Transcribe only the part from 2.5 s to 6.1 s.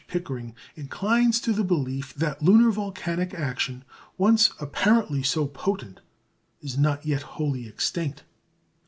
volcanic action, once apparently so potent,